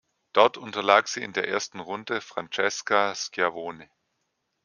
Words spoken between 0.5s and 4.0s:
unterlag sie in der ersten Runde Francesca Schiavone.